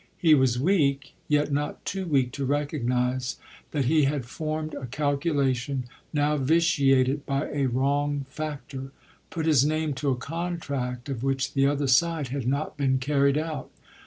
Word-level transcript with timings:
He 0.17 0.33
was 0.33 0.59
weak, 0.59 1.13
yet 1.27 1.51
not 1.51 1.85
too 1.85 2.07
weak 2.07 2.31
to 2.31 2.43
recognise 2.43 3.37
that 3.69 3.85
he 3.85 4.05
had 4.05 4.25
formed 4.25 4.73
a 4.73 4.87
calculation 4.87 5.83
now 6.11 6.37
vitiated 6.37 7.23
by 7.27 7.47
a 7.49 7.67
wrong 7.67 8.25
factor 8.27 8.91
put 9.29 9.45
his 9.45 9.63
name 9.63 9.93
to 9.93 10.09
a 10.09 10.15
contract 10.17 11.07
of 11.07 11.21
which 11.21 11.53
the 11.53 11.67
other 11.67 11.85
side 11.85 12.29
had 12.29 12.47
not 12.47 12.77
been 12.77 12.97
carried 12.97 13.37
out. 13.37 13.69